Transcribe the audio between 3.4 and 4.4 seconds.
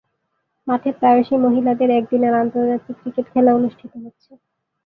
অনুষ্ঠিত হচ্ছে।